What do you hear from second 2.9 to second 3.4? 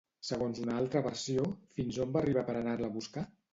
a buscar?